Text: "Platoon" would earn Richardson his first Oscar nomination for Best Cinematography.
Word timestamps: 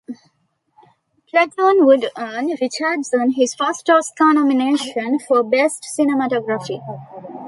"Platoon" 1.29 1.85
would 1.85 2.09
earn 2.17 2.47
Richardson 2.59 3.33
his 3.33 3.53
first 3.53 3.87
Oscar 3.87 4.33
nomination 4.33 5.19
for 5.19 5.43
Best 5.43 5.85
Cinematography. 5.95 6.79